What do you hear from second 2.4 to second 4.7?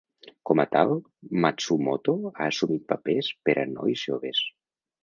assumit papers per a nois joves.